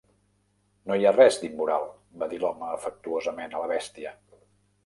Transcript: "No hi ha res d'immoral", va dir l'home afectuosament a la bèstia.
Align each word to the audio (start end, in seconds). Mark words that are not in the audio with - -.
"No 0.91 0.97
hi 1.01 1.05
ha 1.09 1.11
res 1.17 1.37
d'immoral", 1.43 1.85
va 2.23 2.31
dir 2.33 2.39
l'home 2.45 2.73
afectuosament 2.79 3.57
a 3.59 3.63
la 3.67 3.73
bèstia. 3.77 4.19